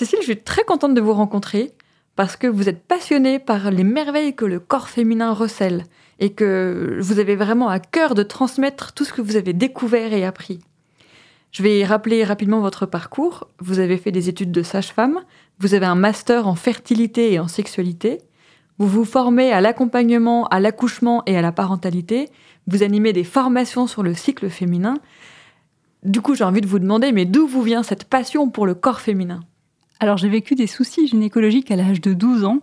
[0.00, 1.72] Cécile, je suis très contente de vous rencontrer
[2.16, 5.84] parce que vous êtes passionnée par les merveilles que le corps féminin recèle
[6.20, 10.14] et que vous avez vraiment à cœur de transmettre tout ce que vous avez découvert
[10.14, 10.60] et appris.
[11.52, 13.46] Je vais rappeler rapidement votre parcours.
[13.58, 15.20] Vous avez fait des études de sage-femme,
[15.58, 18.22] vous avez un master en fertilité et en sexualité,
[18.78, 22.30] vous vous formez à l'accompagnement, à l'accouchement et à la parentalité,
[22.68, 24.94] vous animez des formations sur le cycle féminin.
[26.04, 28.74] Du coup, j'ai envie de vous demander, mais d'où vous vient cette passion pour le
[28.74, 29.42] corps féminin?
[30.00, 32.60] Alors j'ai vécu des soucis gynécologiques à l'âge de 12 ans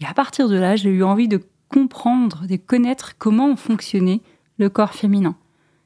[0.00, 4.22] et à partir de là, j'ai eu envie de comprendre, de connaître comment fonctionnait
[4.58, 5.36] le corps féminin.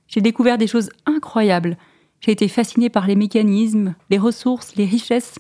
[0.07, 1.77] J'ai découvert des choses incroyables.
[2.21, 5.39] J'ai été fascinée par les mécanismes, les ressources, les richesses,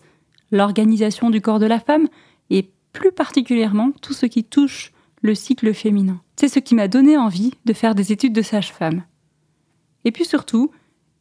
[0.50, 2.08] l'organisation du corps de la femme
[2.50, 6.20] et plus particulièrement tout ce qui touche le cycle féminin.
[6.36, 9.04] C'est ce qui m'a donné envie de faire des études de sage-femme.
[10.04, 10.72] Et puis surtout,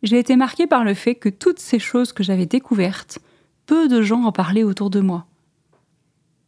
[0.01, 3.19] j'ai été marquée par le fait que toutes ces choses que j'avais découvertes
[3.71, 5.27] peu de gens en parlaient autour de moi.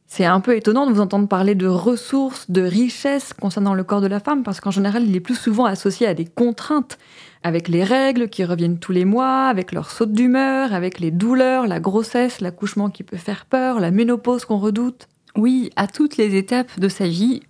[0.07, 4.01] C'est un peu étonnant de vous entendre parler de ressources, de richesses concernant le corps
[4.01, 6.97] de la femme, parce qu'en général, il est plus souvent associé à des contraintes,
[7.41, 11.65] avec les règles qui reviennent tous les mois, avec leurs sautes d'humeur, avec les douleurs,
[11.65, 15.07] la grossesse, l'accouchement qui peut faire peur, la ménopause qu'on redoute.
[15.37, 17.41] Oui, à toutes les étapes de sa vie,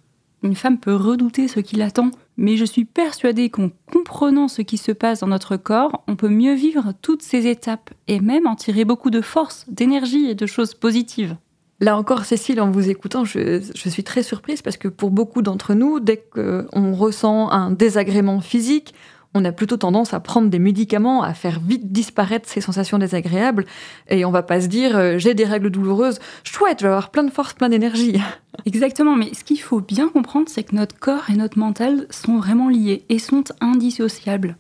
[0.43, 4.77] une femme peut redouter ce qui l'attend, mais je suis persuadée qu'en comprenant ce qui
[4.77, 8.55] se passe dans notre corps, on peut mieux vivre toutes ces étapes et même en
[8.55, 11.37] tirer beaucoup de force, d'énergie et de choses positives.
[11.79, 15.73] Là encore, Cécile, en vous écoutant, je, suis très surprise parce que pour beaucoup d'entre
[15.73, 18.93] nous, dès qu'on ressent un désagrément physique,
[19.33, 23.65] on a plutôt tendance à prendre des médicaments, à faire vite disparaître ces sensations désagréables,
[24.09, 27.09] et on va pas se dire euh, j'ai des règles douloureuses, chouette, je vais avoir
[27.09, 28.19] plein de force, plein d'énergie.
[28.65, 32.37] Exactement, mais ce qu'il faut bien comprendre, c'est que notre corps et notre mental sont
[32.37, 34.57] vraiment liés et sont indissociables.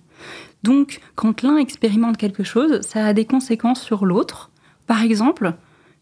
[0.63, 4.49] Donc, quand l'un expérimente quelque chose, ça a des conséquences sur l'autre.
[4.87, 5.53] Par exemple,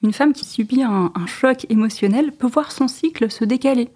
[0.04, 3.90] une femme qui subit un, un choc émotionnel peut voir son cycle se décaler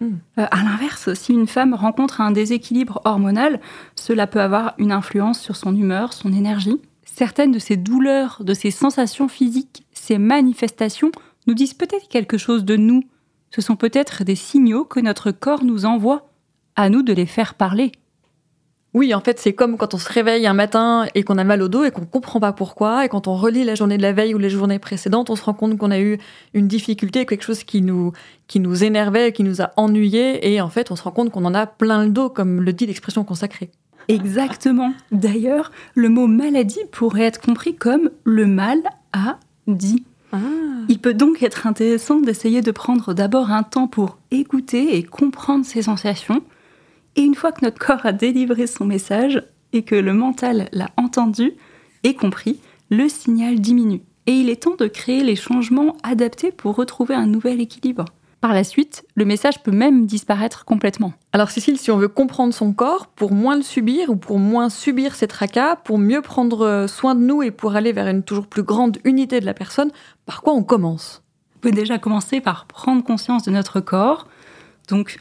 [0.00, 0.16] Hmm.
[0.38, 3.60] Euh, à l'inverse, si une femme rencontre un déséquilibre hormonal,
[3.96, 6.80] cela peut avoir une influence sur son humeur, son énergie.
[7.04, 11.12] Certaines de ces douleurs, de ces sensations physiques, ces manifestations
[11.46, 13.02] nous disent peut-être quelque chose de nous.
[13.50, 16.30] Ce sont peut-être des signaux que notre corps nous envoie.
[16.76, 17.92] À nous de les faire parler.
[18.92, 21.62] Oui, en fait, c'est comme quand on se réveille un matin et qu'on a mal
[21.62, 23.04] au dos et qu'on comprend pas pourquoi.
[23.04, 25.44] Et quand on relit la journée de la veille ou les journées précédentes, on se
[25.44, 26.18] rend compte qu'on a eu
[26.54, 28.12] une difficulté, quelque chose qui nous,
[28.48, 30.52] qui nous énervait, qui nous a ennuyés.
[30.52, 32.72] Et en fait, on se rend compte qu'on en a plein le dos, comme le
[32.72, 33.70] dit l'expression consacrée.
[34.08, 34.92] Exactement.
[35.12, 38.80] D'ailleurs, le mot maladie pourrait être compris comme le mal
[39.12, 40.02] a dit.
[40.32, 40.38] Ah.
[40.88, 45.64] Il peut donc être intéressant d'essayer de prendre d'abord un temps pour écouter et comprendre
[45.64, 46.42] ses sensations
[47.16, 50.90] et une fois que notre corps a délivré son message et que le mental l'a
[50.96, 51.54] entendu
[52.02, 52.60] et compris,
[52.90, 54.02] le signal diminue.
[54.26, 58.04] Et il est temps de créer les changements adaptés pour retrouver un nouvel équilibre.
[58.40, 61.12] Par la suite, le message peut même disparaître complètement.
[61.32, 64.70] Alors Cécile, si on veut comprendre son corps pour moins le subir ou pour moins
[64.70, 68.46] subir ses tracas, pour mieux prendre soin de nous et pour aller vers une toujours
[68.46, 69.90] plus grande unité de la personne,
[70.24, 71.22] par quoi on commence?
[71.56, 74.26] On peut déjà commencer par prendre conscience de notre corps.
[74.88, 75.18] Donc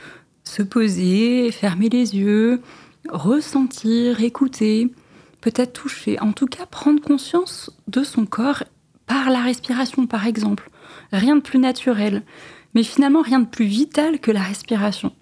[0.50, 2.62] se poser, fermer les yeux,
[3.08, 4.92] ressentir, écouter,
[5.42, 8.64] peut-être toucher, en tout cas prendre conscience de son corps
[9.06, 10.70] par la respiration par exemple.
[11.12, 12.24] Rien de plus naturel,
[12.74, 15.14] mais finalement rien de plus vital que la respiration.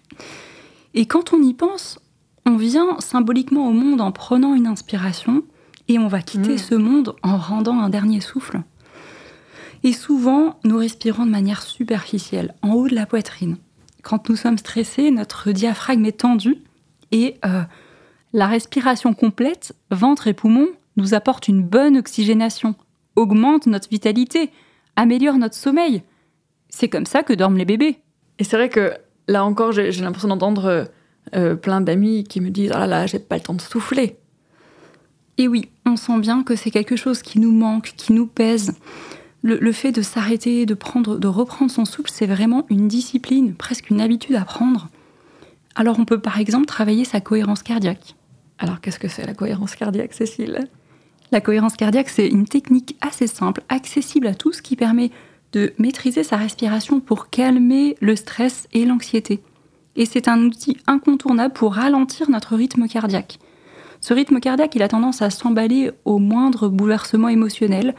[0.93, 1.99] Et quand on y pense,
[2.45, 5.43] on vient symboliquement au monde en prenant une inspiration
[5.89, 6.57] et on va quitter mmh.
[6.57, 8.61] ce monde en rendant un dernier souffle.
[9.83, 13.57] Et souvent, nous respirons de manière superficielle, en haut de la poitrine
[14.07, 16.63] quand nous sommes stressés, notre diaphragme est tendu
[17.11, 17.63] et euh,
[18.31, 22.75] la respiration complète, ventre et poumons, nous apporte une bonne oxygénation,
[23.17, 24.49] augmente notre vitalité,
[24.95, 26.03] améliore notre sommeil.
[26.69, 27.99] C'est comme ça que dorment les bébés.
[28.39, 28.93] Et c'est vrai que
[29.27, 30.89] là encore, j'ai l'impression d'entendre
[31.35, 34.15] euh, plein d'amis qui me disent Ah là là, j'ai pas le temps de souffler.
[35.37, 38.71] Et oui, on sent bien que c'est quelque chose qui nous manque, qui nous pèse.
[39.47, 43.89] Le, fait de s'arrêter, de prendre, de reprendre son souffle, c'est vraiment une discipline, presque
[43.89, 44.89] une habitude à prendre.
[45.73, 48.15] Alors on peut par exemple travailler sa cohérence cardiaque.
[48.59, 50.67] Alors qu'est-ce que c'est la cohérence cardiaque, Cécile?
[51.31, 55.11] La cohérence cardiaque, c'est une technique assez simple, accessible à tous, qui permet
[55.53, 59.41] de maîtriser sa respiration pour calmer le stress et l'anxiété.
[59.95, 63.39] Et c'est un outil incontournable pour ralentir notre rythme cardiaque.
[64.01, 67.95] Ce rythme cardiaque, il a tendance à s'emballer au moindre bouleversement émotionnel.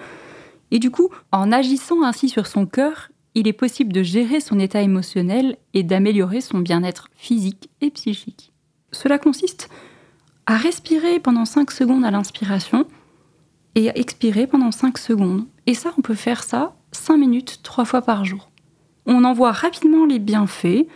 [0.71, 4.59] Et du coup, en agissant ainsi sur son cœur, il est possible de gérer son
[4.59, 8.53] état émotionnel et d'améliorer son bien-être physique et psychique.
[8.93, 9.69] Cela consiste
[10.47, 12.87] à respirer pendant 5 secondes à l'inspiration
[13.75, 15.47] et à expirer pendant 5 secondes.
[15.67, 18.51] Et ça, on peut faire ça 5 minutes, 3 fois par jour.
[19.07, 20.87] On en voit rapidement les bienfaits.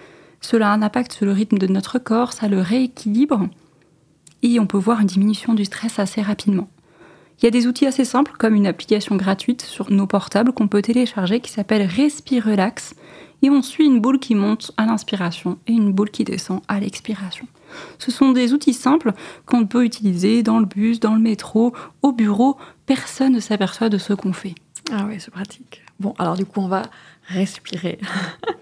[0.41, 3.49] Cela a un impact sur le rythme de notre corps, ça le rééquilibre
[4.43, 6.69] et on peut voir une diminution du stress assez rapidement.
[7.43, 10.69] Il y a des outils assez simples comme une application gratuite sur nos portables qu'on
[10.69, 12.95] peut télécharger qui s'appelle Respire Relax
[13.43, 16.79] et on suit une boule qui monte à l'inspiration et une boule qui descend à
[16.79, 17.49] l'expiration.
[17.99, 19.13] Ce sont des outils simples
[19.45, 22.59] qu'on peut utiliser dans le bus, dans le métro, au bureau.
[22.87, 24.55] Personne ne s'aperçoit de ce qu'on fait.
[24.93, 25.83] Ah oui, c'est pratique.
[25.99, 26.83] Bon, alors du coup, on va
[27.27, 27.99] respirer.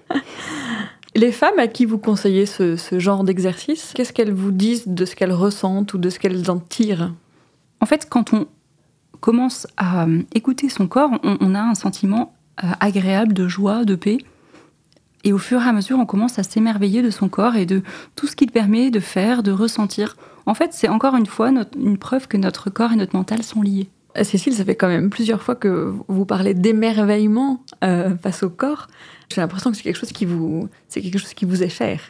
[1.15, 5.15] Les femmes à qui vous conseillez ce, genre d'exercice, qu'est-ce qu'elles vous disent de ce
[5.17, 7.13] qu'elles ressentent ou de ce qu'elles en tirent?
[7.83, 8.47] En fait, quand on
[9.21, 12.35] commence à euh, écouter son corps, on, a un sentiment
[12.65, 14.19] euh, agréable de joie, de paix.
[15.23, 17.83] Et au fur et à mesure, on commence à s'émerveiller de son corps et de
[18.17, 20.17] tout ce qu'il permet de faire, de ressentir.
[20.47, 23.61] En fait, c'est encore une fois une preuve que notre corps et notre mental sont
[23.61, 23.89] liés.
[24.17, 27.63] Euh, Cécile, ça fait quand même plusieurs fois que vous parlez d'émerveillement
[28.23, 28.89] face au corps.
[29.33, 32.01] J'ai l'impression que c'est quelque chose qui vous, c'est quelque chose qui vous est cher.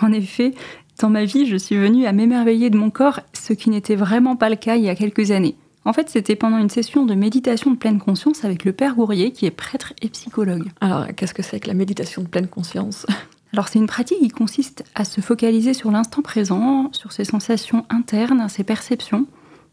[0.00, 0.52] En effet,
[1.00, 4.36] dans ma vie, je suis venue à m'émerveiller de mon corps, ce qui n'était vraiment
[4.36, 5.56] pas le cas il y a quelques années.
[5.84, 9.32] En fait, c'était pendant une session de méditation de pleine conscience avec le père Gourrier,
[9.32, 10.70] qui est prêtre et psychologue.
[10.80, 13.04] Alors, qu'est-ce que c'est que la méditation de pleine conscience?
[13.52, 17.84] Alors, c'est une pratique qui consiste à se focaliser sur l'instant présent, sur ses sensations
[17.90, 19.26] internes, ses perceptions.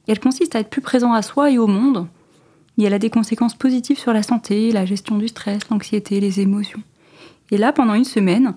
[0.08, 2.08] elle consiste à être plus présent à soi et au monde,
[2.78, 6.40] et elle a des conséquences positives sur la santé, la gestion du stress, l'anxiété, les
[6.40, 6.82] émotions.
[7.52, 8.56] Et là, pendant une semaine,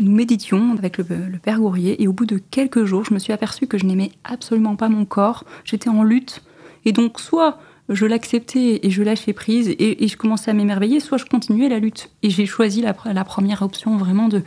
[0.00, 1.04] nous méditions avec le,
[1.42, 4.12] père Gourrier et au bout de quelques jours, je me suis aperçue que je n'aimais
[4.24, 5.44] absolument pas mon corps.
[5.64, 6.42] J'étais en lutte.
[6.86, 11.18] Et donc, soit je l'acceptais et je lâchais prise et, je commençais à m'émerveiller, soit
[11.18, 12.10] je continuais la lutte.
[12.22, 12.94] Et j'ai choisi la,
[13.24, 14.42] première option, vraiment de,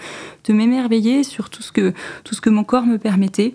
[0.46, 1.94] de m'émerveiller sur tout ce, que,
[2.24, 3.54] tout ce que mon corps me permettait.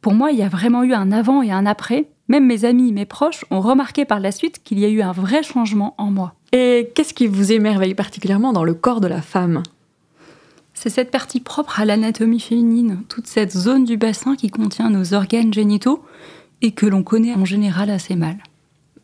[0.00, 2.08] Pour moi, il y a vraiment eu un avant et un après.
[2.28, 5.12] Même mes amis, mes proches ont remarqué par la suite qu'il y a eu un
[5.12, 6.34] vrai changement en moi.
[6.52, 9.62] Et qu'est-ce qui vous émerveille particulièrement dans le corps de la femme?
[10.72, 15.14] C'est cette partie propre à l'anatomie féminine, toute cette zone du bassin qui contient nos
[15.14, 16.02] organes génitaux
[16.64, 18.38] et que l'on connaît en général assez mal.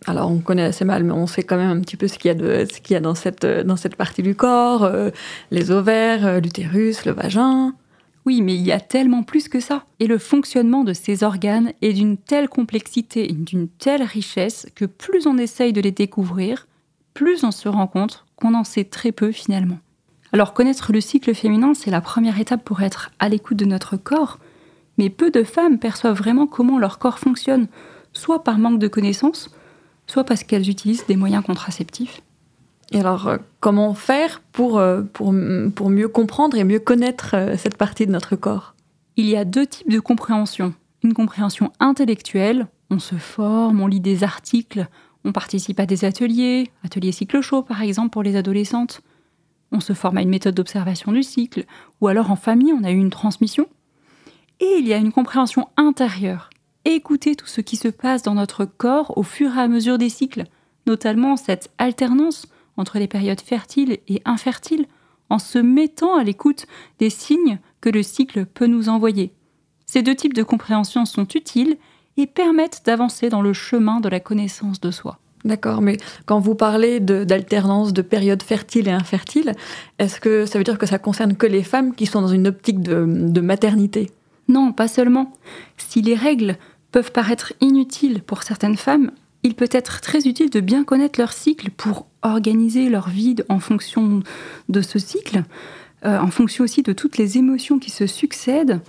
[0.06, 2.28] Alors on connaît assez mal, mais on sait quand même un petit peu ce qu'il
[2.28, 5.10] y a, de, ce qu'il y a dans, cette, dans cette partie du corps, euh,
[5.50, 7.74] les ovaires, euh, l'utérus, le vagin.
[8.24, 9.84] Oui, mais il y a tellement plus que ça.
[9.98, 14.86] Et le fonctionnement de ces organes est d'une telle complexité et d'une telle richesse que
[14.86, 16.66] plus on essaye de les découvrir,
[17.12, 19.78] plus on se rend compte qu'on en sait très peu finalement.
[20.32, 23.98] Alors connaître le cycle féminin, c'est la première étape pour être à l'écoute de notre
[23.98, 24.38] corps,
[25.00, 27.68] mais peu de femmes perçoivent vraiment comment leur corps fonctionne,
[28.12, 29.48] soit par manque de connaissances,
[30.06, 32.20] soit parce qu'elles utilisent des moyens contraceptifs.
[32.92, 35.34] Et alors, euh, comment faire pour, euh, pour,
[35.74, 38.74] pour, mieux comprendre et mieux connaître euh, cette partie de notre corps?
[39.16, 40.74] Il y a deux types de compréhension.
[41.02, 44.86] Une compréhension intellectuelle, on se forme, on lit des articles,
[45.24, 49.00] on participe à des ateliers, ateliers cycle chaud par exemple pour les adolescentes.
[49.72, 51.64] On se forme à une méthode d'observation du cycle,
[52.02, 53.66] ou alors en famille on a eu une transmission.
[54.60, 56.50] Et il y a une compréhension intérieure.
[56.84, 60.10] Écouter tout ce qui se passe dans notre corps au fur et à mesure des
[60.10, 60.44] cycles,
[60.86, 64.86] notamment cette alternance entre les périodes fertiles et infertiles
[65.30, 66.66] en se mettant à l'écoute
[66.98, 69.32] des signes que le cycle peut nous envoyer.
[69.86, 71.76] Ces deux types de compréhension sont utiles
[72.16, 75.18] et permettent d'avancer dans le chemin de la connaissance de soi.
[75.44, 79.54] D'accord, mais quand vous parlez d'alternance de, périodes fertiles et infertiles,
[79.98, 82.48] est-ce que ça veut dire que ça concerne que les femmes qui sont dans une
[82.48, 84.10] optique de maternité?
[84.48, 85.32] Non, pas seulement.
[85.76, 86.56] Si les règles
[86.92, 91.32] peuvent paraître inutiles pour certaines femmes, il peut être très utile de bien connaître leur
[91.32, 94.22] cycle pour organiser leur vie en fonction
[94.68, 95.44] de ce cycle,
[96.04, 98.80] euh, en fonction aussi de toutes les émotions qui se succèdent,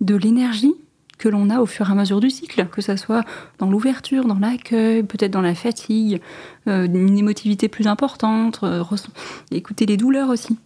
[0.00, 0.74] de l'énergie
[1.18, 3.24] que l'on a au fur et à mesure du cycle, que ce soit
[3.58, 6.20] dans l'ouverture, dans l'accueil, peut-être dans la fatigue,
[6.66, 8.82] euh, une émotivité plus importante, euh,
[9.50, 10.58] écouter les douleurs aussi.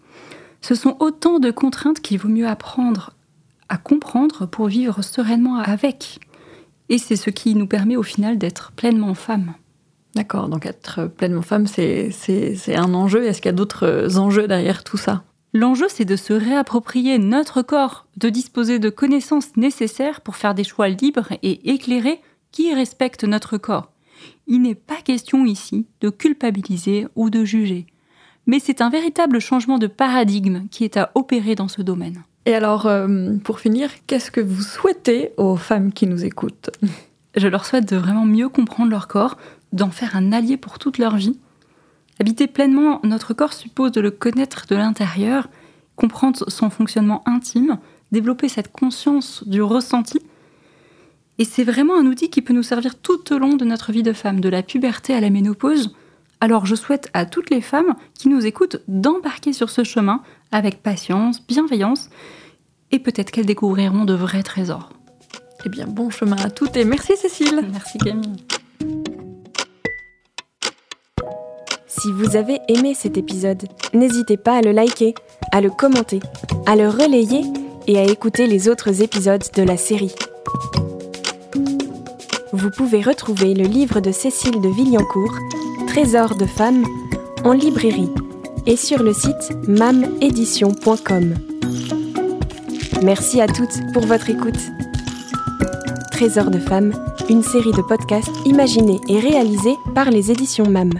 [0.60, 3.12] Ce sont autant de contraintes qu'il vaut mieux apprendre
[3.68, 6.20] à comprendre pour vivre sereinement avec.
[6.88, 9.54] Et c'est ce qui nous permet au final d'être pleinement femme.
[10.14, 12.10] D'accord, donc être pleinement femme, c'est
[12.74, 13.24] un enjeu.
[13.24, 15.24] Est-ce qu'il y a d'autres enjeux derrière tout ça?
[15.54, 20.64] L'enjeu, c'est de se réapproprier notre corps, de disposer de connaissances nécessaires pour faire des
[20.64, 22.20] choix libres et éclairés
[22.52, 23.92] qui respectent notre corps.
[24.46, 27.86] Il n'est pas question ici de culpabiliser ou de juger,
[28.46, 32.24] mais c'est un véritable changement de paradigme qui est à opérer dans ce domaine.
[32.48, 36.70] Et alors, euh, pour finir, qu'est-ce que vous souhaitez aux femmes qui nous écoutent?
[37.36, 39.36] Je leur souhaite de vraiment mieux comprendre leur corps,
[39.74, 41.38] d'en faire un allié pour toute leur vie.
[42.18, 45.50] Habiter pleinement notre corps suppose de le connaître de l'intérieur,
[45.94, 47.76] comprendre son fonctionnement intime,
[48.12, 50.18] développer cette conscience du ressenti.
[51.36, 54.02] Et c'est vraiment un outil qui peut nous servir tout au long de notre vie
[54.02, 55.94] de femme, de la puberté à la ménopause.
[56.40, 60.82] Alors je souhaite à toutes les femmes qui nous écoutent d'embarquer sur ce chemin avec
[60.82, 62.10] patience, bienveillance,
[62.92, 64.90] et peut-être qu'elles découvriront de vrais trésors.
[65.66, 67.68] Eh bien, bon chemin à toutes et merci Cécile.
[67.72, 68.44] Merci Camille.
[71.88, 75.14] Si vous avez aimé cet épisode, n'hésitez pas à le liker,
[75.50, 76.20] à le commenter,
[76.66, 77.42] à le relayer
[77.88, 80.14] et à écouter les autres épisodes de la série.
[82.52, 85.34] Vous pouvez retrouver le livre de Cécile de Villancourt,
[85.88, 86.84] Trésor de femmes,
[87.44, 88.10] en librairie
[88.66, 91.34] et sur le site mamedition.com.
[93.02, 94.58] Merci à toutes pour votre écoute.
[96.12, 96.92] Trésor de femmes,
[97.30, 100.92] une série de podcasts imaginés et réalisés par les éditions MAM.